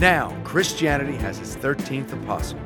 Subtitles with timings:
[0.00, 2.60] Now, Christianity has its 13th apostle,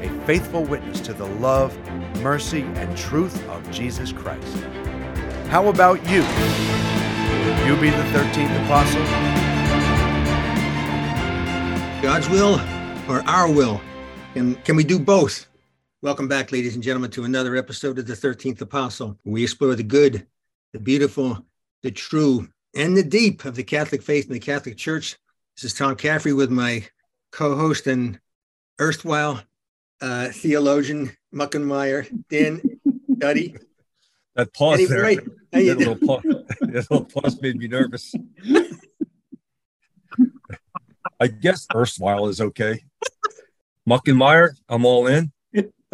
[0.00, 1.78] a faithful witness to the love,
[2.22, 4.56] mercy, and truth of Jesus Christ.
[5.48, 6.22] How about you?
[6.22, 9.02] Will you be the 13th apostle?
[12.02, 12.60] God's will
[13.08, 13.80] or our will?
[14.34, 15.46] And can we do both?
[16.06, 19.18] Welcome back, ladies and gentlemen, to another episode of the 13th Apostle.
[19.24, 20.24] We explore the good,
[20.72, 21.44] the beautiful,
[21.82, 25.16] the true, and the deep of the Catholic faith and the Catholic Church.
[25.56, 26.86] This is Tom Caffrey with my
[27.32, 28.20] co-host and
[28.80, 29.42] erstwhile
[30.00, 32.62] uh, theologian Muckenmeyer, Dan
[33.18, 33.56] Duddy.
[34.36, 35.18] That pause Anyway, there, right.
[35.52, 36.22] How you that little, pause,
[36.60, 38.14] that little pause made me nervous.
[41.18, 42.84] I guess erstwhile is okay.
[43.88, 45.32] Muckenmeyer, I'm all in.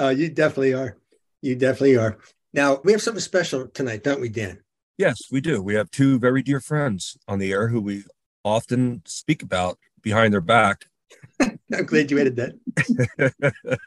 [0.02, 0.96] Uh, you definitely are.
[1.42, 2.18] You definitely are.
[2.52, 4.58] Now we have something special tonight, don't we, Dan?
[4.98, 5.62] Yes, we do.
[5.62, 8.04] We have two very dear friends on the air who we
[8.44, 10.86] often speak about behind their back.
[11.40, 13.78] I'm glad you added that.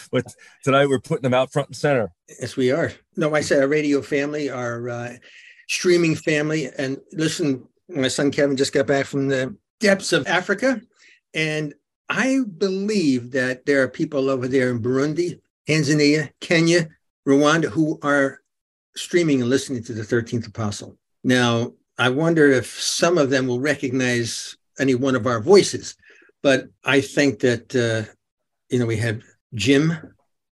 [0.10, 2.10] but tonight we're putting them out front and center.
[2.40, 2.92] Yes, we are.
[3.16, 5.16] No, I said our radio family, our uh,
[5.68, 6.70] streaming family.
[6.78, 10.80] And listen, my son Kevin just got back from the depths of Africa.
[11.34, 11.74] And
[12.08, 16.88] I believe that there are people over there in Burundi, Tanzania, Kenya,
[17.26, 18.40] Rwanda who are
[18.96, 20.98] streaming and listening to the 13th Apostle.
[21.22, 25.96] Now, I wonder if some of them will recognize any one of our voices.
[26.42, 28.10] But I think that, uh,
[28.68, 29.22] you know, we have
[29.54, 29.92] Jim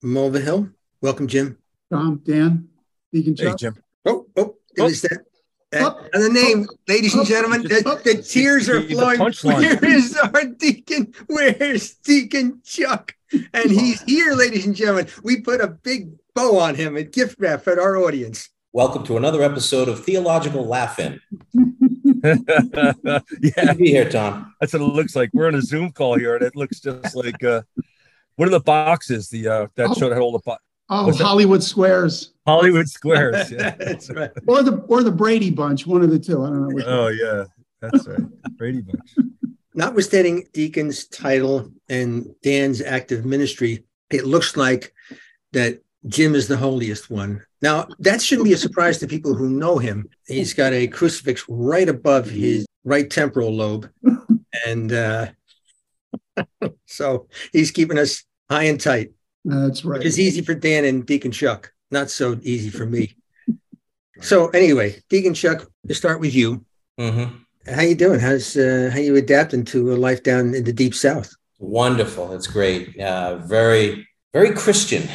[0.05, 0.73] Mulvihill.
[1.01, 1.57] Welcome, Jim.
[1.91, 2.69] Tom, Dan,
[3.13, 3.59] Deacon Hey, Chuck.
[3.59, 3.77] Jim.
[4.05, 4.87] Oh, oh, Oh.
[4.87, 5.25] is that?
[5.73, 6.07] That- Oh.
[6.13, 9.19] and the name, ladies and gentlemen, the, the tears are flowing.
[9.19, 9.81] punchline.
[9.81, 11.13] Where is our deacon?
[11.27, 13.15] Where's Deacon Chuck?
[13.53, 15.09] And he's here, ladies and gentlemen.
[15.23, 18.49] We put a big bow on him, a gift wrap for our audience.
[18.73, 21.21] Welcome to another episode of Theological Laugh-In.
[22.25, 24.55] yeah, Good to be here, Tom.
[24.61, 25.31] that's what it looks like.
[25.33, 27.63] We're on a Zoom call here, and it looks just like uh,
[28.37, 29.29] what are the boxes?
[29.29, 29.95] The uh, that Oh.
[29.95, 30.57] showed all the bo-
[30.91, 31.25] Oh, What's that?
[31.25, 33.51] Hollywood Squares Hollywood squares.
[33.53, 33.75] Yeah.
[33.79, 34.31] That's right.
[34.47, 36.43] or the or the Brady Bunch, one of the two.
[36.43, 36.85] I don't know which.
[36.87, 37.45] Oh yeah,
[37.81, 38.21] that's right.
[38.57, 39.29] Brady Bunch.
[39.75, 44.93] Notwithstanding Deacon's title and Dan's active ministry, it looks like
[45.53, 47.45] that Jim is the holiest one.
[47.61, 50.09] Now, that shouldn't be a surprise to people who know him.
[50.27, 53.91] He's got a crucifix right above his right temporal lobe.
[54.67, 55.27] And uh,
[56.87, 59.13] so he's keeping us high and tight,
[59.49, 60.03] That's right.
[60.05, 63.15] It's easy for Dan and Deacon Chuck, not so easy for me.
[64.21, 66.65] So anyway, Deacon Chuck, to start with you.
[66.99, 67.39] Mhm.
[67.73, 68.19] How you doing?
[68.19, 71.31] How's uh, how you adapting to a life down in the deep south?
[71.61, 72.33] Wonderful.
[72.33, 72.99] It's great.
[72.99, 75.09] Uh, very, very Christian.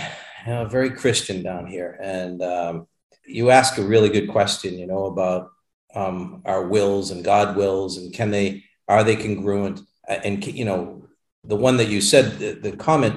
[0.48, 1.98] Uh, very Christian down here.
[2.02, 2.88] And um,
[3.28, 5.50] you ask a really good question, you know, about
[5.94, 9.82] um, our wills and God wills, and can they are they congruent?
[10.08, 11.10] Uh, And you know,
[11.44, 13.16] the one that you said, the, the comment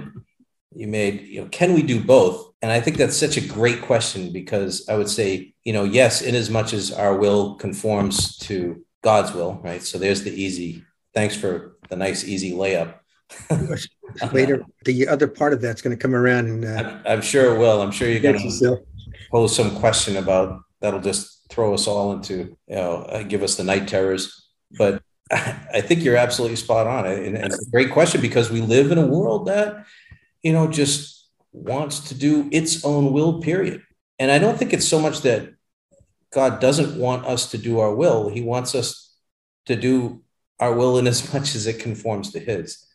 [0.77, 2.53] you made, you know, can we do both?
[2.63, 6.23] And I think that's such a great question because I would say, you know, yes,
[6.23, 9.83] in as much as our will conforms to God's will, right?
[9.83, 10.85] So there's the easy.
[11.15, 12.95] Thanks for the nice easy layup.
[14.33, 17.55] Later, the other part of that's going to come around and uh, I'm, I'm sure
[17.55, 17.83] it will.
[17.83, 18.79] I'm sure you're going to
[19.31, 23.57] pose some question about that'll just throw us all into, you know, uh, give us
[23.57, 24.49] the night terrors.
[24.79, 27.07] But I think you're absolutely spot on.
[27.07, 29.85] And and it's a great question because we live in a world that,
[30.47, 33.83] you know, just wants to do its own will, period.
[34.21, 35.55] And I don't think it's so much that
[36.33, 39.13] God doesn't want us to do our will, He wants us
[39.65, 40.23] to do
[40.61, 42.87] our will in as much as it conforms to His.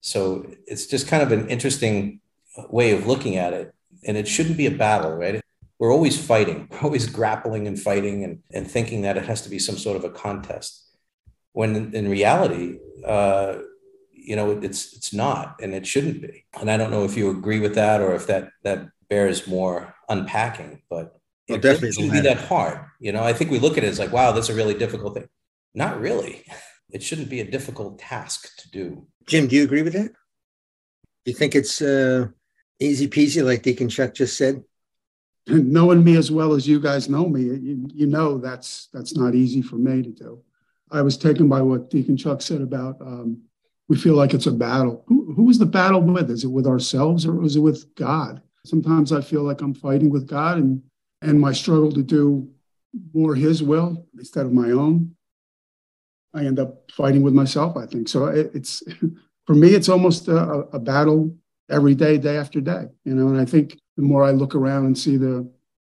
[0.00, 2.20] So it's just kind of an interesting
[2.70, 3.74] way of looking at it.
[4.06, 5.40] And it shouldn't be a battle, right?
[5.80, 9.50] We're always fighting, we're always grappling and fighting and, and thinking that it has to
[9.50, 10.84] be some sort of a contest.
[11.52, 13.58] When in, reality, uh,
[14.24, 16.44] you know, it's it's not, and it shouldn't be.
[16.60, 19.94] And I don't know if you agree with that or if that that bears more
[20.08, 21.18] unpacking, but
[21.48, 22.80] Well, it definitely shouldn't be that hard.
[23.00, 25.14] You know, I think we look at it as like, wow, that's a really difficult
[25.14, 25.28] thing.
[25.74, 26.44] Not really.
[26.90, 29.06] It shouldn't be a difficult task to do.
[29.24, 30.10] Jim, do you agree with that?
[31.24, 32.26] You think it's uh,
[32.78, 34.62] easy peasy, like Deacon Chuck just said?
[35.46, 39.34] knowing me as well as you guys know me, you, you know that's that's not
[39.34, 40.42] easy for me to do.
[40.90, 43.42] I was taken by what Deacon Chuck said about um,
[43.88, 45.04] we feel like it's a battle.
[45.06, 46.30] Who, who is the battle with?
[46.30, 48.42] Is it with ourselves or is it with God?
[48.64, 50.82] Sometimes I feel like I'm fighting with God and
[51.20, 52.48] and my struggle to do
[53.14, 55.14] more His will instead of my own.
[56.34, 57.76] I end up fighting with myself.
[57.76, 58.26] I think so.
[58.26, 58.82] It, it's
[59.46, 60.38] for me, it's almost a,
[60.72, 61.36] a battle
[61.70, 62.86] every day, day after day.
[63.04, 65.48] You know, and I think the more I look around and see the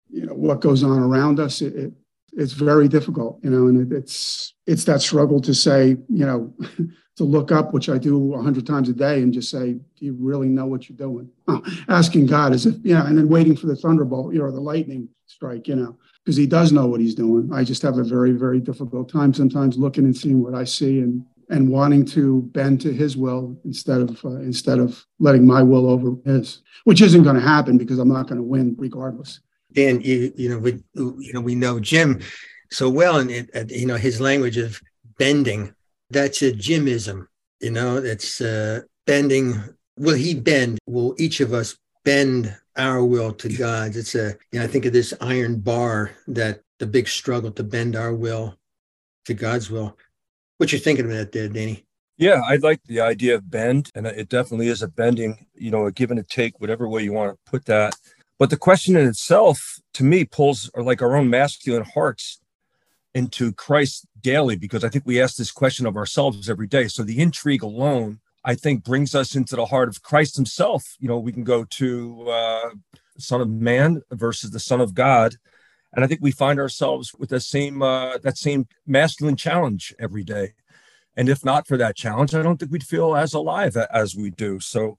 [0.08, 1.60] you know what goes on around us.
[1.60, 1.92] It, it
[2.32, 6.54] it's very difficult, you know, and it, it's it's that struggle to say, you know,
[7.16, 10.04] to look up, which I do a hundred times a day, and just say, do
[10.04, 11.30] you really know what you're doing?
[11.48, 14.60] Oh, asking God as if, know, and then waiting for the thunderbolt, you know, the
[14.60, 17.50] lightning strike, you know, because He does know what He's doing.
[17.52, 21.00] I just have a very very difficult time sometimes looking and seeing what I see
[21.00, 25.62] and and wanting to bend to his will instead of uh, instead of letting my
[25.62, 29.40] will over his, which isn't going to happen because I'm not going to win regardless.
[29.72, 32.20] Dan, you you know we you know we know Jim
[32.70, 34.80] so well, and it, you know his language of
[35.18, 35.74] bending.
[36.10, 37.26] That's a Jimism.
[37.60, 39.62] You know, that's uh, bending.
[39.98, 40.78] Will he bend?
[40.86, 43.96] Will each of us bend our will to God's?
[43.96, 47.64] It's a you know I think of this iron bar that the big struggle to
[47.64, 48.56] bend our will
[49.24, 49.96] to God's will.
[50.58, 51.84] What you thinking of that there, Danny?
[52.18, 55.84] Yeah, I like the idea of bend, and it definitely is a bending, you know,
[55.84, 57.94] a give and a take, whatever way you want to put that.
[58.38, 62.40] But the question in itself, to me, pulls or like our own masculine hearts
[63.16, 66.86] into Christ daily, because I think we ask this question of ourselves every day.
[66.86, 70.84] So the intrigue alone, I think, brings us into the heart of Christ Himself.
[71.00, 72.70] You know, we can go to uh,
[73.16, 75.36] Son of Man versus the Son of God,
[75.94, 80.22] and I think we find ourselves with the same uh, that same masculine challenge every
[80.22, 80.52] day.
[81.16, 84.30] And if not for that challenge, I don't think we'd feel as alive as we
[84.30, 84.60] do.
[84.60, 84.98] So,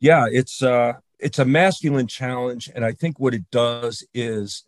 [0.00, 4.64] yeah, it's uh, it's a masculine challenge, and I think what it does is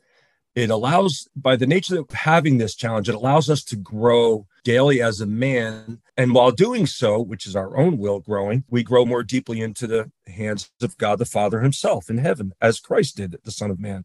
[0.54, 5.02] it allows, by the nature of having this challenge, it allows us to grow daily
[5.02, 6.00] as a man.
[6.16, 9.86] And while doing so, which is our own will growing, we grow more deeply into
[9.86, 13.80] the hands of God the Father Himself in heaven, as Christ did, the Son of
[13.80, 14.04] Man.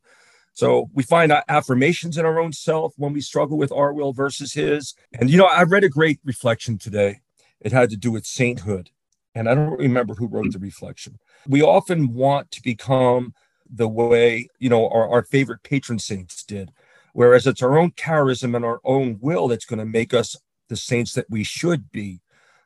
[0.54, 4.54] So we find affirmations in our own self when we struggle with our will versus
[4.54, 4.94] his.
[5.18, 7.22] And, you know, I read a great reflection today.
[7.62, 8.90] It had to do with sainthood.
[9.34, 11.20] And I don't remember who wrote the reflection.
[11.48, 13.34] We often want to become
[13.74, 16.72] the way, you know, our, our favorite patron saints did,
[17.14, 20.36] whereas it's our own charism and our own will that's going to make us
[20.70, 22.22] the saints that we should be.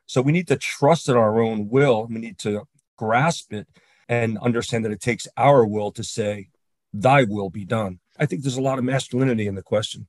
[0.06, 2.06] So we need to trust in our own will.
[2.06, 2.64] We need to
[2.96, 3.66] grasp it
[4.08, 6.48] and understand that it takes our will to say,
[6.92, 8.00] thy will be done.
[8.18, 10.06] I think there's a lot of masculinity in the question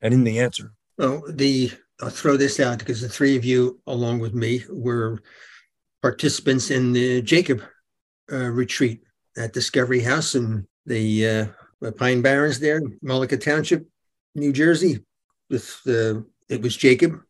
[0.00, 0.72] and in the answer.
[0.98, 5.22] Well, the I'll throw this out because the three of you, along with me, were
[6.02, 7.62] participants in the Jacob
[8.32, 9.03] uh, retreat
[9.36, 11.52] at Discovery House in the
[11.82, 13.86] uh, Pine Barrens there, Mullica Township,
[14.34, 15.04] New Jersey.
[15.50, 17.20] With the it was Jacob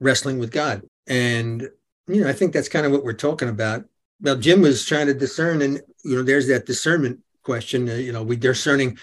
[0.00, 1.68] wrestling with God, and
[2.06, 3.84] you know I think that's kind of what we're talking about.
[4.20, 7.88] Well, Jim was trying to discern, and you know, there's that discernment question.
[7.88, 8.98] Uh, you know, we discerning,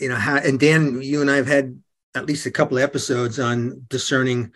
[0.00, 1.80] you know, how, and Dan, you and I have had
[2.14, 4.52] at least a couple of episodes on discerning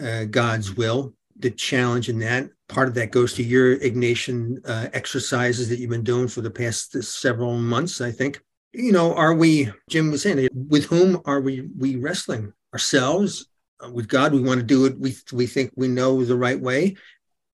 [0.00, 2.48] uh, God's will, the challenge in that.
[2.72, 6.50] Part of that goes to your Ignatian uh, exercises that you've been doing for the
[6.50, 8.40] past several months, I think.
[8.72, 12.52] You know, are we, Jim was saying, with whom are we we wrestling?
[12.72, 13.48] Ourselves?
[13.84, 14.98] Uh, with God, we want to do it.
[14.98, 16.96] We, we think we know the right way.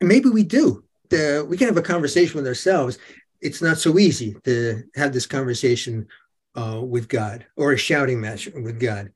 [0.01, 0.85] And maybe we do.
[1.11, 2.99] The, we can have a conversation with ourselves
[3.41, 6.07] it's not so easy to have this conversation
[6.55, 9.13] uh, with God or a shouting match with God.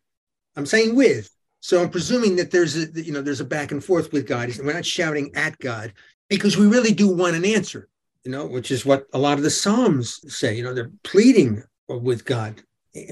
[0.56, 1.30] I'm saying with.
[1.62, 4.50] So I'm presuming that there's a you know there's a back and forth with God.
[4.58, 5.92] We're not shouting at God
[6.28, 7.88] because we really do want an answer,
[8.24, 10.56] you know, which is what a lot of the Psalms say.
[10.56, 12.60] You know, they're pleading with God.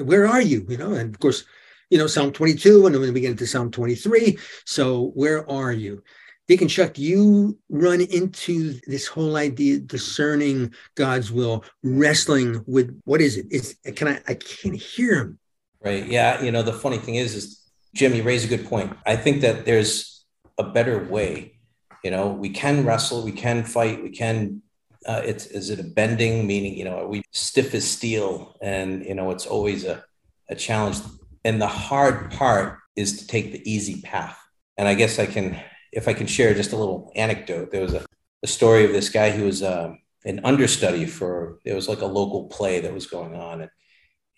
[0.02, 0.66] Where are you?
[0.68, 1.44] You know, and of course,
[1.90, 4.36] you know, Psalm 22, and then we get into Psalm 23.
[4.64, 6.02] So where are you?
[6.48, 13.36] Deacon Chuck, you run into this whole idea discerning God's will, wrestling with what is
[13.36, 13.46] it?
[13.52, 15.38] It's can I I can't hear him.
[15.80, 16.04] Right.
[16.04, 16.42] Yeah.
[16.42, 17.60] You know, the funny thing is, is
[17.94, 18.96] Jim, you raise a good point.
[19.06, 20.24] I think that there's
[20.58, 21.58] a better way.
[22.04, 24.62] You know, we can wrestle, we can fight, we can
[25.06, 29.02] uh, it's is it a bending meaning you know are we stiff as steel and
[29.06, 30.04] you know it's always a,
[30.50, 30.98] a challenge
[31.42, 34.38] and the hard part is to take the easy path
[34.76, 35.58] and i guess i can
[35.92, 38.04] if I can share just a little anecdote, there was a,
[38.42, 39.94] a story of this guy who was uh,
[40.24, 43.70] an understudy for it was like a local play that was going on, and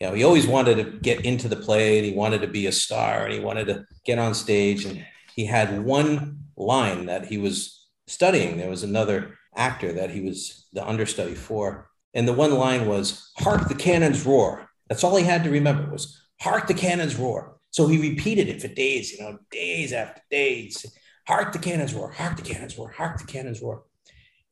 [0.03, 2.67] you know he always wanted to get into the play, and he wanted to be
[2.67, 5.07] a star, and he wanted to get on stage, and
[5.37, 8.57] he had one line that he was studying.
[8.57, 13.31] There was another actor that he was the understudy for, and the one line was
[13.39, 17.61] "Hark the cannons roar." That's all he had to remember was "Hark the cannons roar."
[17.71, 20.85] So he repeated it for days, you know, days after days
[21.27, 23.85] hark the cannons roar, hark the cannons roar, hark the cannons roar.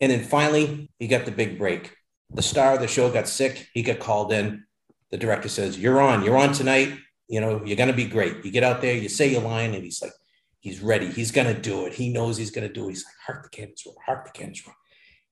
[0.01, 1.95] And then finally, he got the big break.
[2.31, 3.69] The star of the show got sick.
[3.75, 4.65] He got called in.
[5.11, 6.97] The director says, You're on, you're on tonight.
[7.29, 8.45] You know, you're going to be great.
[8.45, 10.13] You get out there, you say your line, and he's like,
[10.61, 11.07] He's ready.
[11.07, 11.95] He's going to do it.
[11.95, 12.91] He knows he's going to do it.
[12.91, 14.63] He's like, Hark the cannons hark the cannons.
[14.67, 14.75] And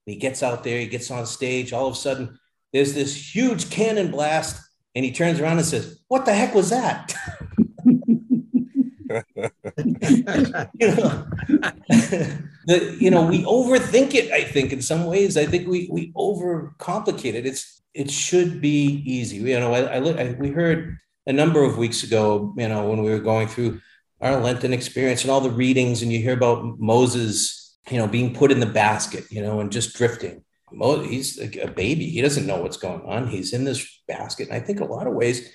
[0.05, 1.73] he gets out there, he gets on stage.
[1.73, 2.39] All of a sudden,
[2.73, 6.71] there's this huge cannon blast and he turns around and says, What the heck was
[6.71, 7.15] that?
[9.09, 11.27] you know,
[12.67, 14.33] the, you know, we overthink it.
[14.33, 17.47] I think in some ways, I think we we overcomplicate it.
[17.47, 19.39] It's it should be easy.
[19.39, 22.55] You know, I, I, I we heard a number of weeks ago.
[22.57, 23.81] You know, when we were going through
[24.21, 28.35] our Lenten experience and all the readings, and you hear about Moses, you know, being
[28.35, 30.45] put in the basket, you know, and just drifting.
[30.71, 32.09] He's a baby.
[32.09, 33.27] He doesn't know what's going on.
[33.27, 34.49] He's in this basket.
[34.49, 35.51] And I think a lot of ways,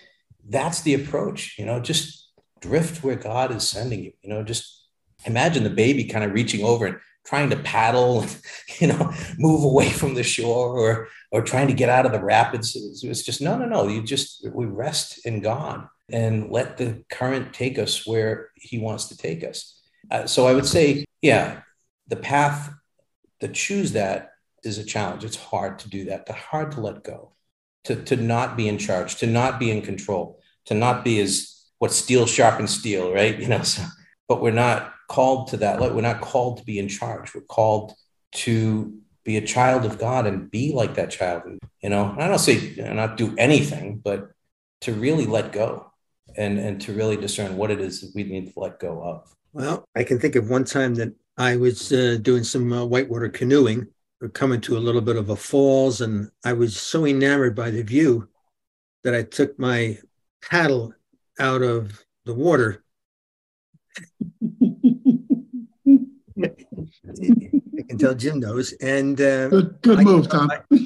[0.50, 2.32] that's the approach, you know, just
[2.62, 4.88] drift where God is sending you, you know, just
[5.26, 8.26] imagine the baby kind of reaching over and trying to paddle,
[8.80, 12.24] you know, move away from the shore or, or trying to get out of the
[12.24, 12.76] rapids.
[12.76, 13.88] It's just, no, no, no.
[13.88, 19.08] You just, we rest in God and let the current take us where he wants
[19.08, 19.82] to take us.
[20.12, 21.62] Uh, so I would say, yeah,
[22.08, 22.74] the path
[23.40, 24.32] to choose that
[24.64, 25.24] is a challenge.
[25.24, 27.34] It's hard to do that, to hard to let go,
[27.86, 31.54] to, to not be in charge, to not be in control, to not be as
[31.80, 33.38] what steel sharpens steel, right?
[33.44, 33.84] You know, so,
[34.28, 35.80] but we're not called to that.
[35.80, 37.34] We're not called to be in charge.
[37.34, 37.94] We're called
[38.36, 41.44] to be a child of God and be like that child.
[41.82, 44.32] You know, I don't say not do anything, but
[44.82, 45.92] to really let go
[46.36, 49.34] and, and to really discern what it is that we need to let go of.
[49.54, 53.30] Well, I can think of one time that I was uh, doing some uh, whitewater
[53.30, 53.88] canoeing
[54.24, 57.72] we're coming to a little bit of a falls, and I was so enamored by
[57.72, 58.30] the view
[59.04, 59.98] that I took my
[60.42, 60.94] paddle
[61.42, 62.86] out of the water.
[68.00, 68.74] Tell Jim knows.
[68.74, 70.50] And uh, good, good move, Tom.
[70.52, 70.62] I,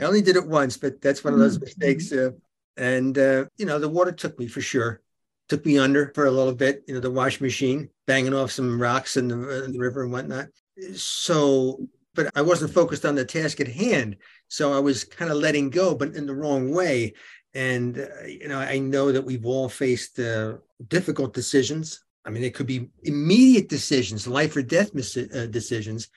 [0.00, 2.12] I only did it once, but that's one of those mistakes.
[2.12, 2.30] Uh,
[2.76, 5.00] and uh, you know, the water took me for sure.
[5.48, 6.84] Took me under for a little bit.
[6.86, 10.12] You know, the wash machine banging off some rocks in the, in the river and
[10.12, 10.48] whatnot
[10.94, 14.16] so but I wasn't focused on the task at hand.
[14.48, 17.12] So I was kind of letting go, but in the wrong way.
[17.52, 20.54] And, uh, you know, I know that we've all faced uh,
[20.88, 22.02] difficult decisions.
[22.26, 26.08] I mean, it could be immediate decisions, life or death mis- uh, decisions.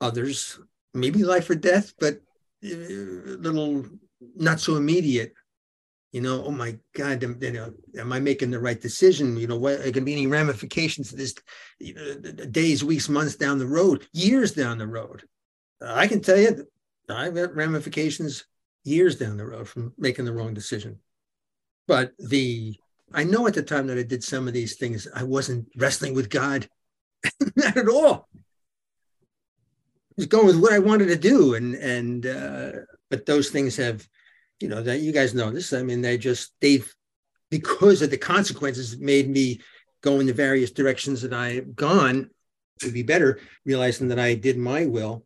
[0.00, 0.60] Others,
[0.94, 2.20] maybe life or death, but
[2.62, 3.86] a uh, little
[4.36, 5.32] not so immediate
[6.12, 9.36] you know, oh my God, am, you know, am I making the right decision?
[9.38, 11.34] You know, what are going to be any ramifications to this
[11.78, 12.14] you know,
[12.50, 15.22] days, weeks, months down the road, years down the road?
[15.80, 16.66] Uh, I can tell you,
[17.08, 18.44] I've got ramifications
[18.84, 20.98] years down the road from making the wrong decision.
[21.88, 22.76] But the,
[23.14, 26.14] I know at the time that I did some of these things, I wasn't wrestling
[26.14, 26.68] with God,
[27.56, 28.28] not at all.
[28.34, 32.72] I was going with what I wanted to do, and and uh,
[33.10, 34.06] but those things have
[34.60, 35.72] you know that you guys know this.
[35.72, 36.92] I mean they just they've
[37.52, 39.60] because of the consequences made me
[40.00, 42.30] go in the various directions that i've gone
[42.80, 45.24] to be better realizing that i did my will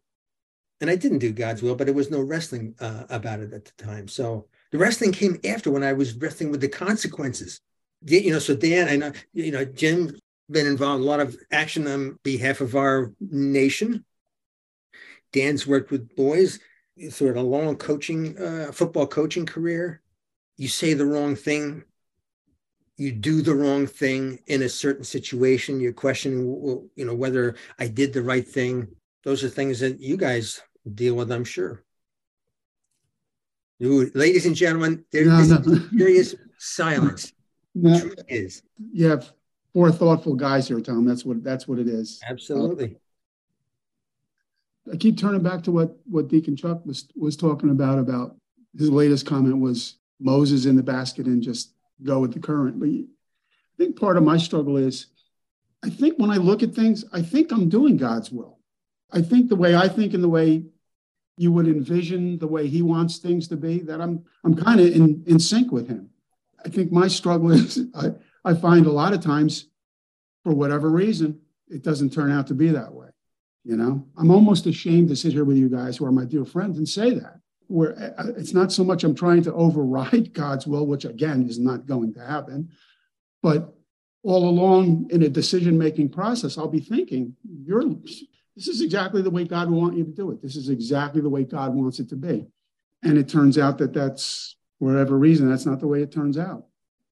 [0.81, 3.65] and i didn't do god's will but there was no wrestling uh, about it at
[3.65, 4.09] the time.
[4.09, 7.61] So the wrestling came after when i was wrestling with the consequences
[8.03, 10.15] you know so dan i know you know jim
[10.51, 14.05] been involved in a lot of action on behalf of our nation.
[15.33, 16.59] Dan's worked with boys
[17.11, 20.01] sort of a long coaching uh, football coaching career.
[20.57, 21.85] You say the wrong thing.
[22.97, 25.81] You do the wrong thing in a certain situation.
[25.81, 28.89] You're questioning you know whether i did the right thing.
[29.25, 30.63] Those are things that you guys
[30.95, 31.83] deal with i'm sure.
[33.83, 35.89] Ooh, ladies and gentlemen there's no, no.
[35.99, 37.33] serious silence
[37.83, 38.11] no.
[38.29, 39.33] is you have
[39.73, 42.99] four thoughtful guys here tom that's what that's what it is absolutely uh,
[44.93, 47.99] I keep turning back to what what Deacon Chuck was was talking about.
[47.99, 48.37] About
[48.77, 52.79] his latest comment was Moses in the basket and just go with the current.
[52.79, 53.05] But I
[53.79, 55.07] think part of my struggle is,
[55.85, 58.59] I think when I look at things, I think I'm doing God's will.
[59.11, 60.65] I think the way I think and the way
[61.37, 64.87] you would envision the way He wants things to be, that I'm I'm kind of
[64.87, 66.11] in in sync with Him.
[66.67, 68.11] I think my struggle is I
[68.45, 69.69] I find a lot of times,
[70.43, 73.09] for whatever reason, it doesn't turn out to be that way.
[73.65, 76.45] You know, I'm almost ashamed to sit here with you guys who are my dear
[76.45, 77.41] friends and say that.
[77.69, 81.59] Where uh, it's not so much I'm trying to override God's will, which again is
[81.59, 82.71] not going to happen,
[83.43, 83.73] but
[84.25, 87.85] all along in a decision making process, I'll be thinking, you're
[88.57, 90.43] this is exactly the way God will want you to do it.
[90.43, 92.47] This is exactly the way God wants it to be.
[93.03, 96.67] And it turns out that that's, whatever reason, that's not the way it turns out.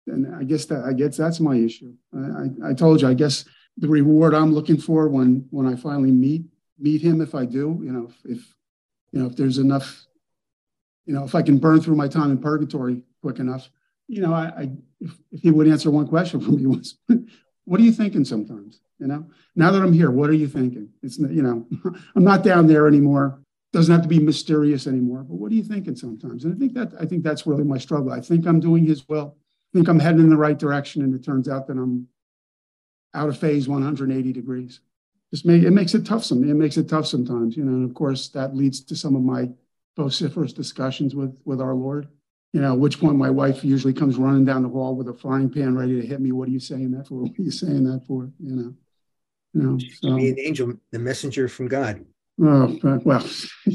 [0.07, 1.95] And I guess that I guess that's my issue.
[2.15, 3.45] I, I, told you, I guess
[3.79, 6.45] the reward I'm looking for when when I finally meet
[6.79, 8.55] meet him, if I do, you know, if, if
[9.13, 10.05] you know if there's enough,
[11.07, 13.71] you know, if I can burn through my time in purgatory quick enough,
[14.07, 16.99] you know, I, I if, if he would answer one question for me was,
[17.65, 18.81] what are you thinking sometimes?
[18.99, 20.91] You know, now that I'm here, what are you thinking?
[21.03, 21.67] It's you know,
[22.15, 23.41] I'm not down there anymore.
[23.75, 25.25] Doesn't have to be mysterious anymore.
[25.25, 26.45] But what are you thinking sometimes?
[26.45, 28.13] And I think that I think that's really my struggle.
[28.13, 29.37] I think I'm doing his will.
[29.37, 32.07] I think I'm heading in the right direction, and it turns out that I'm
[33.15, 34.81] out of phase 180 degrees.
[35.33, 36.25] Just make, it makes it tough.
[36.25, 37.73] Some it makes it tough sometimes, you know.
[37.73, 39.51] And of course, that leads to some of my
[39.97, 42.07] vociferous discussions with with our Lord.
[42.53, 45.15] You know, at which point my wife usually comes running down the hall with a
[45.15, 46.31] frying pan ready to hit me.
[46.31, 47.23] What are you saying that for?
[47.23, 48.31] What are you saying that for?
[48.39, 48.75] You know,
[49.53, 49.79] you know.
[50.01, 52.07] So, Be an angel, the messenger from God.
[52.41, 53.27] Oh, well,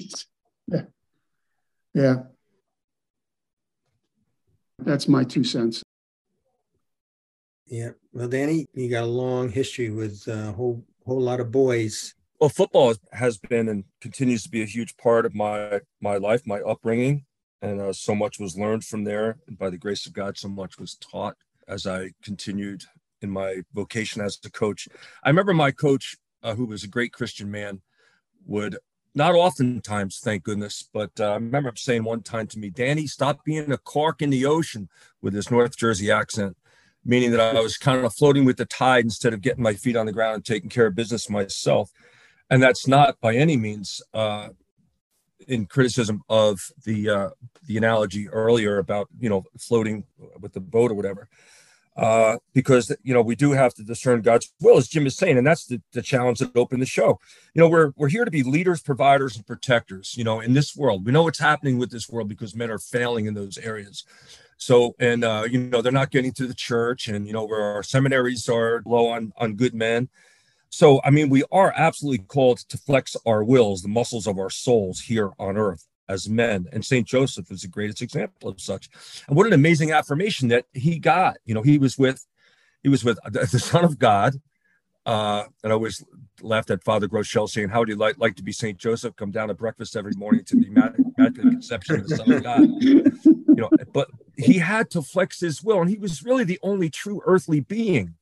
[0.68, 0.82] yeah,
[1.94, 2.16] yeah.
[4.80, 5.84] That's my two cents.
[7.68, 7.92] Yeah.
[8.14, 12.16] Well, Danny, you got a long history with a whole whole lot of boys.
[12.40, 16.42] Well, football has been and continues to be a huge part of my my life,
[16.46, 17.26] my upbringing,
[17.62, 19.38] and uh, so much was learned from there.
[19.48, 21.36] And by the grace of God, so much was taught
[21.68, 22.84] as I continued
[23.22, 24.88] in my vocation as a coach.
[25.24, 27.82] I remember my coach, uh, who was a great Christian man,
[28.46, 28.78] would
[29.16, 33.08] not oftentimes, thank goodness, but uh, I remember him saying one time to me, "Danny,
[33.08, 34.90] stop being a cork in the ocean,"
[35.22, 36.56] with his North Jersey accent
[37.06, 39.96] meaning that I was kind of floating with the tide instead of getting my feet
[39.96, 41.92] on the ground and taking care of business myself.
[42.50, 44.50] And that's not by any means uh,
[45.48, 47.30] in criticism of the uh,
[47.66, 50.04] the analogy earlier about you know floating
[50.40, 51.30] with the boat or whatever.
[52.00, 55.38] Uh, because you know we do have to discern God's will, as Jim is saying,
[55.38, 57.20] and that's the, the challenge that opened the show.
[57.54, 60.16] You know, we're we're here to be leaders, providers, and protectors.
[60.16, 62.80] You know, in this world, we know what's happening with this world because men are
[62.80, 64.06] failing in those areas.
[64.56, 67.62] So, and uh, you know, they're not getting to the church, and you know, where
[67.62, 70.08] our seminaries are low on on good men.
[70.70, 74.52] So, I mean, we are absolutely called to flex our wills, the muscles of our
[74.52, 76.68] souls here on earth as men.
[76.74, 77.08] And St.
[77.08, 78.90] Joseph is the greatest example of such.
[79.28, 81.38] And what an amazing affirmation that he got.
[81.46, 82.26] You know, he was with
[82.84, 84.36] he was with the Son of God.
[85.06, 86.04] Uh, and I always
[86.42, 88.78] laughed at Father Groeschel saying, How would you like, like to be St.
[88.78, 89.16] Joseph?
[89.16, 92.62] Come down to breakfast every morning to the Immaculate Conception of the Son of God.
[92.82, 96.90] You know, but he had to flex his will, and he was really the only
[96.90, 98.16] true earthly being.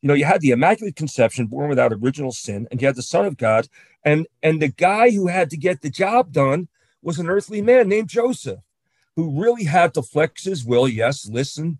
[0.00, 3.02] You know, you had the Immaculate Conception, born without original sin, and you had the
[3.02, 3.68] Son of God,
[4.04, 6.68] and and the guy who had to get the job done
[7.02, 8.60] was an earthly man named Joseph,
[9.16, 10.88] who really had to flex his will.
[10.88, 11.78] Yes, listen,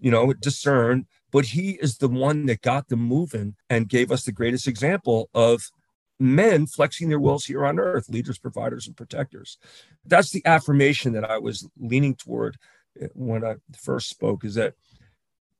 [0.00, 4.24] you know, discern, but he is the one that got them moving and gave us
[4.24, 5.70] the greatest example of
[6.20, 9.58] men flexing their wills here on earth, leaders, providers, and protectors.
[10.04, 12.56] That's the affirmation that I was leaning toward
[13.14, 14.74] when I first spoke is that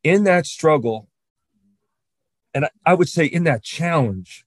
[0.02, 1.08] in that struggle,
[2.54, 4.44] and I, would say in that challenge,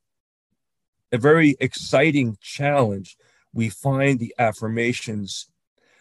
[1.12, 3.18] a very exciting challenge,
[3.54, 5.48] we find the affirmations.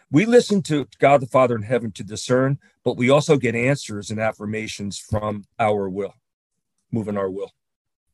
[0.09, 4.11] We listen to God the Father in heaven to discern, but we also get answers
[4.11, 6.13] and affirmations from our will,
[6.91, 7.51] moving our will.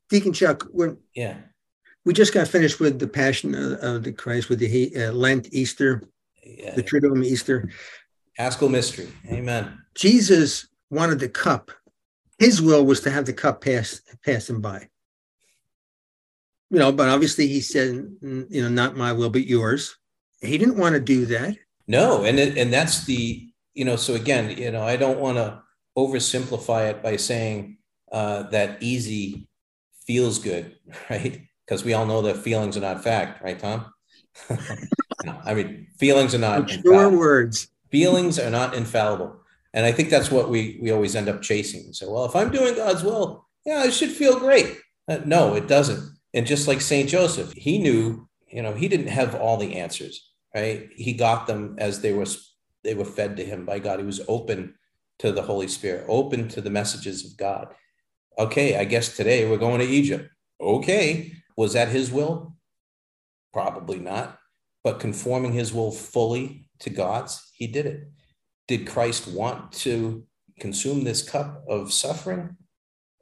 [0.10, 1.38] Deacon Chuck, we're, Yeah.
[2.06, 5.50] we just got finished with the Passion of, of the Christ, with the uh, Lent,
[5.52, 6.04] Easter,
[6.44, 6.76] yeah.
[6.76, 7.70] the Triduum Easter.
[8.38, 9.12] Paschal mystery.
[9.32, 9.82] Amen.
[9.96, 11.72] Jesus wanted the cup.
[12.38, 14.88] His will was to have the cup pass pass him by.
[16.70, 19.96] You know, but obviously he said, "Mm, you know, not my will, but yours.
[20.42, 21.56] He didn't want to do that.
[21.88, 23.96] No, and it, and that's the you know.
[23.96, 25.62] So again, you know, I don't want to
[25.98, 27.78] oversimplify it by saying
[28.12, 29.48] uh, that easy
[30.06, 30.76] feels good,
[31.10, 31.42] right?
[31.66, 33.92] Because we all know that feelings are not fact, right, Tom?
[35.46, 37.70] I mean, feelings are not Sure words.
[37.92, 39.40] feelings are not infallible,
[39.74, 41.94] and I think that's what we we always end up chasing.
[41.94, 44.78] So, well, if I'm doing God's will, yeah, I should feel great.
[45.08, 46.17] Uh, no, it doesn't.
[46.34, 50.30] And just like Saint Joseph, he knew, you know, he didn't have all the answers,
[50.54, 50.90] right?
[50.96, 52.26] He got them as they were
[52.84, 54.00] they were fed to him by God.
[54.00, 54.76] He was open
[55.20, 57.68] to the Holy Spirit, open to the messages of God.
[58.40, 60.30] Okay, I guess today we're going to Egypt.
[60.62, 62.56] Okay, was that his will?
[63.52, 64.38] Probably not.
[64.84, 68.08] But conforming his will fully to God's, he did it.
[68.68, 70.24] Did Christ want to
[70.60, 72.56] consume this cup of suffering?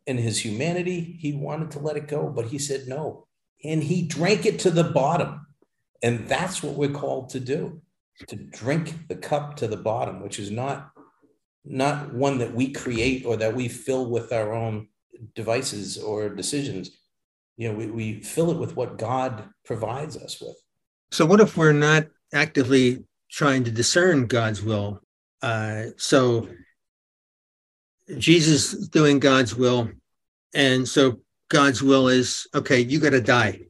[0.08, 3.28] In his humanity, he wanted to let it go, but he said no.
[3.64, 5.48] And he drank it to the bottom.
[6.04, 7.82] And that's what we're called to do
[8.28, 10.92] to drink the cup to the bottom, which is not
[11.68, 14.88] not one that we create or that we fill with our own
[15.34, 16.92] devices or decisions.
[17.58, 20.56] You know, we, we fill it with what God provides us with.
[21.12, 25.02] So what if we're not actively trying to discern God's will?
[25.42, 26.48] Uh, so
[28.18, 29.90] Jesus is doing God's will,
[30.54, 32.82] and so God's will is okay.
[32.82, 33.62] You got to die.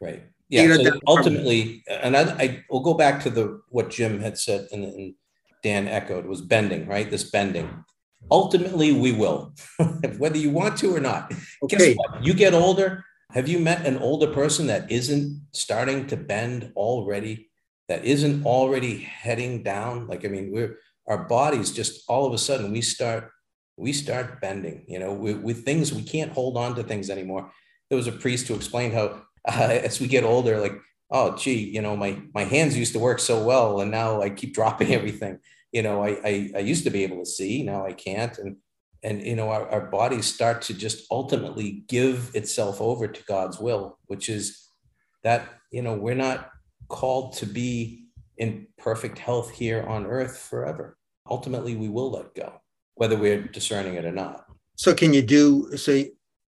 [0.00, 0.24] Right.
[0.48, 0.74] Yeah.
[0.74, 4.84] So ultimately, and I, I will go back to the what Jim had said and,
[4.84, 5.14] and
[5.62, 7.10] Dan echoed was bending, right?
[7.10, 7.84] This bending.
[8.30, 9.54] Ultimately, we will,
[10.18, 11.32] whether you want to or not.
[11.62, 11.76] Okay.
[11.76, 12.24] Guess what?
[12.24, 13.04] You get older.
[13.30, 17.48] Have you met an older person that isn't starting to bend already?
[17.88, 20.06] That isn't already heading down?
[20.06, 20.78] Like, I mean, we're
[21.10, 23.32] our bodies just all of a sudden we start
[23.80, 27.50] we start bending, you know, with, with things we can't hold on to things anymore.
[27.88, 30.78] There was a priest who explained how uh, as we get older, like,
[31.10, 34.30] oh, gee, you know, my my hands used to work so well, and now I
[34.30, 35.38] keep dropping everything.
[35.72, 38.56] You know, I I, I used to be able to see, now I can't, and
[39.02, 43.58] and you know our, our bodies start to just ultimately give itself over to god's
[43.58, 44.68] will which is
[45.22, 46.50] that you know we're not
[46.88, 48.04] called to be
[48.36, 50.96] in perfect health here on earth forever
[51.28, 52.60] ultimately we will let go
[53.00, 54.44] whether we're discerning it or not
[54.76, 56.02] so can you do so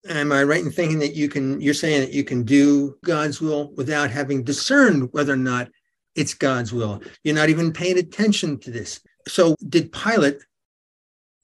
[0.09, 3.41] am i right in thinking that you can you're saying that you can do god's
[3.41, 5.69] will without having discerned whether or not
[6.15, 10.38] it's god's will you're not even paying attention to this so did pilate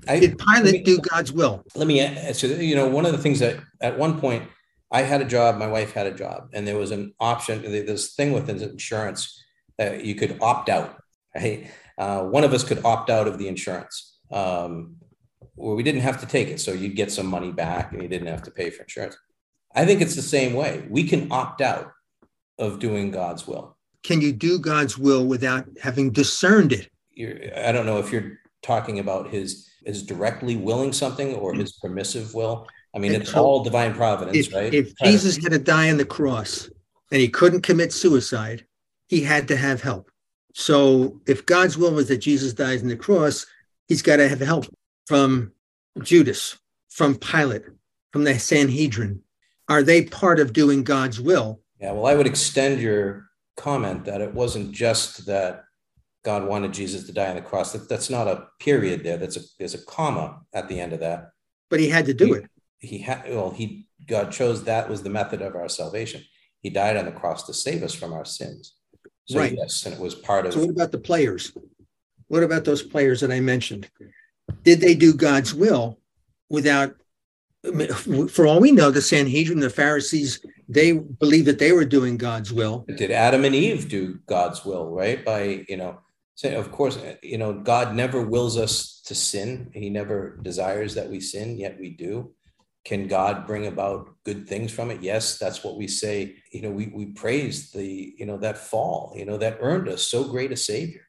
[0.06, 1.64] I, Did Pilate me, do God's will?
[1.74, 2.46] Let me answer.
[2.46, 4.44] You know, one of the things that at one point
[4.92, 7.62] I had a job, my wife had a job, and there was an option.
[7.62, 9.42] This thing with insurance
[9.76, 10.96] that you could opt out.
[11.34, 11.68] Right,
[11.98, 14.96] uh, one of us could opt out of the insurance, um,
[15.58, 18.08] where we didn't have to take it, so you'd get some money back, and you
[18.08, 19.16] didn't have to pay for insurance.
[19.74, 20.86] I think it's the same way.
[20.88, 21.92] We can opt out
[22.58, 23.76] of doing God's will.
[24.02, 26.88] Can you do God's will without having discerned it?
[27.10, 31.72] You're, I don't know if you're talking about his is directly willing something or his
[31.72, 32.66] permissive will.
[32.94, 34.72] I mean, it's so all divine providence, if, right?
[34.72, 36.68] If Jesus had to die on the cross
[37.10, 38.66] and he couldn't commit suicide,
[39.06, 40.10] he had to have help.
[40.54, 43.46] So if God's will was that Jesus dies on the cross,
[43.86, 44.66] he's got to have help
[45.08, 45.52] from
[46.02, 46.58] Judas,
[46.90, 47.64] from Pilate,
[48.12, 49.22] from the Sanhedrin.
[49.66, 51.60] Are they part of doing God's will?
[51.80, 53.24] Yeah, well, I would extend your
[53.56, 55.64] comment that it wasn't just that
[56.24, 57.72] God wanted Jesus to die on the cross.
[57.72, 59.16] That, that's not a period there.
[59.16, 61.30] That's a there's a comma at the end of that.
[61.70, 62.50] But he had to do he, it.
[62.78, 66.22] He had well, he God chose that was the method of our salvation.
[66.60, 68.74] He died on the cross to save us from our sins.
[69.24, 69.54] So right.
[69.56, 71.52] yes, and it was part of So what about the players?
[72.26, 73.88] What about those players that I mentioned?
[74.62, 75.98] Did they do God's will
[76.48, 76.94] without
[78.30, 82.52] for all we know, the Sanhedrin, the Pharisees, they believed that they were doing God's
[82.52, 82.84] will.
[82.96, 85.24] Did Adam and Eve do God's will, right?
[85.24, 85.98] By, you know,
[86.36, 89.70] so of course, you know, God never wills us to sin.
[89.74, 92.32] He never desires that we sin, yet we do.
[92.84, 95.02] Can God bring about good things from it?
[95.02, 96.36] Yes, that's what we say.
[96.52, 100.04] You know, we we praise the, you know, that fall, you know, that earned us
[100.04, 101.07] so great a savior.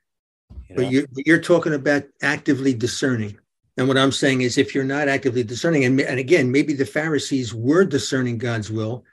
[0.69, 0.83] You know?
[0.83, 3.37] But you're, you're talking about actively discerning.
[3.77, 6.85] And what I'm saying is, if you're not actively discerning, and, and again, maybe the
[6.85, 9.05] Pharisees were discerning God's will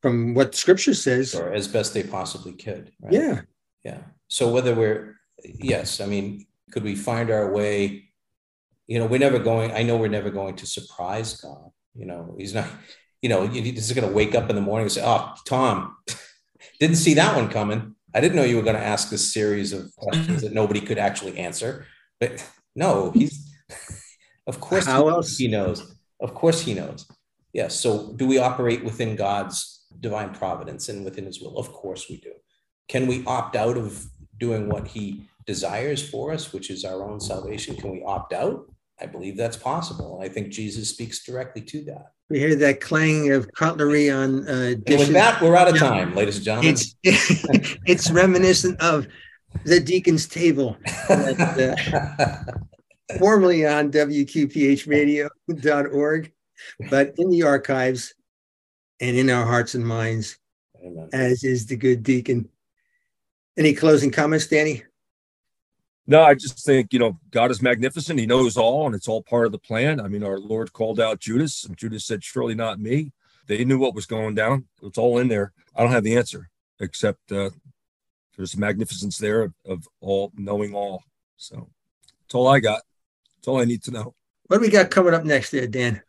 [0.00, 2.90] from what Scripture says, or as best they possibly could.
[3.00, 3.12] Right?
[3.12, 3.40] Yeah,
[3.84, 3.98] yeah.
[4.26, 8.08] So whether we're yes, I mean, could we find our way?
[8.86, 11.70] You know, we're never going, I know we're never going to surprise God.
[11.94, 12.66] You know, he's not,
[13.20, 15.96] you know, he's just going to wake up in the morning and say, Oh, Tom,
[16.80, 17.94] didn't see that one coming.
[18.14, 20.98] I didn't know you were going to ask this series of questions that nobody could
[20.98, 21.86] actually answer.
[22.20, 23.50] But no, he's,
[24.46, 25.36] of course, How he, else?
[25.36, 25.96] he knows.
[26.20, 27.10] Of course, he knows.
[27.52, 27.78] Yes.
[27.78, 31.58] So, do we operate within God's divine providence and within his will?
[31.58, 32.32] Of course, we do.
[32.88, 34.06] Can we opt out of
[34.38, 38.71] doing what he desires for us, which is our own salvation, can we opt out?
[39.02, 40.20] I believe that's possible.
[40.22, 42.12] I think Jesus speaks directly to that.
[42.30, 44.86] We hear that clang of cutlery on uh, dishes.
[44.86, 46.72] And with that, we're out of time, ladies and gentlemen.
[46.72, 46.94] It's,
[47.84, 49.08] it's reminiscent of
[49.64, 50.76] the deacon's table,
[51.08, 52.44] that, uh,
[53.18, 56.32] formerly on WQPHradio.org,
[56.88, 58.14] but in the archives
[59.00, 60.38] and in our hearts and minds,
[60.82, 61.08] Amen.
[61.12, 62.48] as is the good deacon.
[63.58, 64.84] Any closing comments, Danny?
[66.06, 68.18] No, I just think, you know, God is magnificent.
[68.18, 70.00] He knows all, and it's all part of the plan.
[70.00, 73.12] I mean, our Lord called out Judas, and Judas said, Surely not me.
[73.46, 74.66] They knew what was going down.
[74.82, 75.52] It's all in there.
[75.76, 76.48] I don't have the answer,
[76.80, 77.50] except uh,
[78.36, 81.04] there's magnificence there of, of all knowing all.
[81.36, 81.68] So
[82.20, 82.82] that's all I got.
[83.36, 84.14] That's all I need to know.
[84.46, 86.02] What do we got coming up next there, Dan?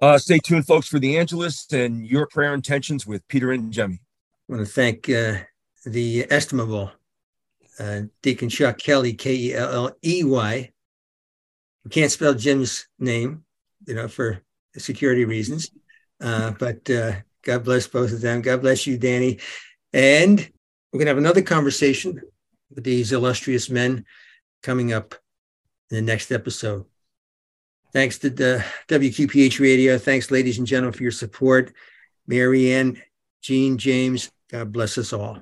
[0.00, 4.00] Uh, stay tuned, folks, for the Angelus and your prayer intentions with Peter and Jemmy.
[4.48, 5.38] I want to thank uh,
[5.84, 6.92] the estimable
[7.78, 10.70] uh, Deacon Chuck Kelley, K E L L E Y.
[11.84, 13.44] We can't spell Jim's name,
[13.86, 14.42] you know, for
[14.76, 15.70] security reasons.
[16.20, 17.12] Uh, but uh,
[17.42, 18.42] God bless both of them.
[18.42, 19.38] God bless you, Danny.
[19.92, 20.38] And
[20.92, 22.20] we're going to have another conversation
[22.74, 24.04] with these illustrious men
[24.62, 25.14] coming up
[25.90, 26.84] in the next episode.
[27.92, 29.96] Thanks to the WQPH Radio.
[29.96, 31.72] Thanks, ladies and gentlemen, for your support.
[32.26, 33.00] Marianne,
[33.40, 35.38] Jean, James, God bless us all.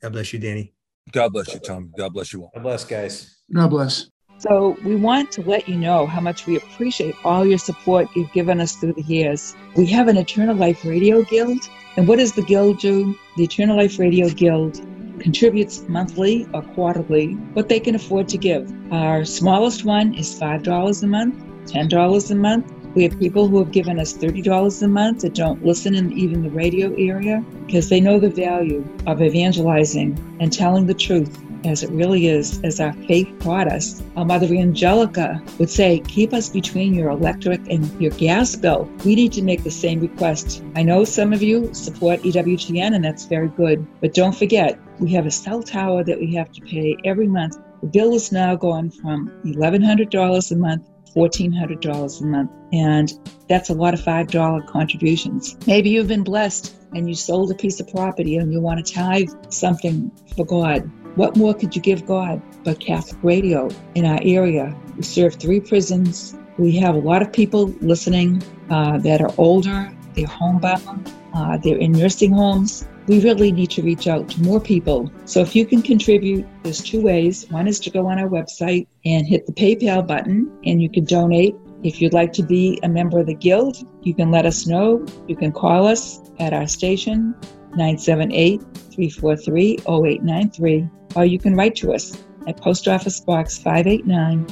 [0.00, 0.77] God bless you, Danny.
[1.12, 1.92] God bless you, Tom.
[1.96, 2.50] God bless you all.
[2.54, 3.36] God bless, guys.
[3.52, 4.10] God bless.
[4.38, 8.32] So we want to let you know how much we appreciate all your support you've
[8.32, 9.56] given us through the years.
[9.76, 11.68] We have an Eternal Life Radio Guild.
[11.96, 13.16] And what does the Guild do?
[13.36, 14.80] The Eternal Life Radio Guild
[15.18, 18.72] contributes monthly or quarterly what they can afford to give.
[18.92, 21.34] Our smallest one is $5 a month,
[21.66, 22.72] $10 a month.
[22.98, 26.42] We have people who have given us $30 a month that don't listen in even
[26.42, 31.84] the radio area because they know the value of evangelizing and telling the truth as
[31.84, 34.02] it really is, as our faith taught us.
[34.16, 38.90] Our Mother Angelica would say, Keep us between your electric and your gas bill.
[39.04, 40.64] We need to make the same request.
[40.74, 45.12] I know some of you support EWTN, and that's very good, but don't forget, we
[45.12, 47.58] have a cell tower that we have to pay every month.
[47.80, 52.50] The bill is now going from $1,100 a month $1,400 a month.
[52.72, 53.12] And
[53.48, 55.56] that's a lot of $5 contributions.
[55.66, 58.92] Maybe you've been blessed and you sold a piece of property and you want to
[58.92, 60.90] tithe something for God.
[61.16, 64.76] What more could you give God but Catholic radio in our area?
[64.96, 66.36] We serve three prisons.
[66.58, 71.78] We have a lot of people listening uh, that are older, they're homebound, uh, they're
[71.78, 72.86] in nursing homes.
[73.06, 75.10] We really need to reach out to more people.
[75.24, 77.48] So if you can contribute, there's two ways.
[77.50, 81.04] One is to go on our website and hit the PayPal button, and you can
[81.04, 81.54] donate.
[81.84, 85.06] If you'd like to be a member of the Guild, you can let us know.
[85.28, 87.34] You can call us at our station,
[87.76, 94.46] 978 343 0893, or you can write to us at Post Office Box 589,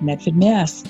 [0.00, 0.82] Medford, Mass.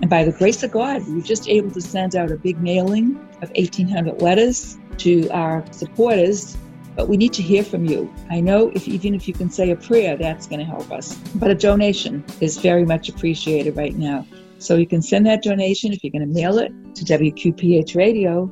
[0.00, 2.60] And by the grace of God, we were just able to send out a big
[2.60, 6.56] mailing of 1,800 letters to our supporters,
[6.94, 8.12] but we need to hear from you.
[8.30, 11.16] I know if even if you can say a prayer, that's going to help us.
[11.34, 14.26] But a donation is very much appreciated right now.
[14.58, 18.50] So you can send that donation if you're going to mail it to WQPH Radio,